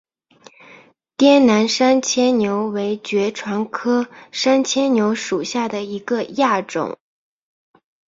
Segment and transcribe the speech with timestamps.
[1.15, 6.97] 滇南山牵牛为爵床科山牵牛属下的一个亚种。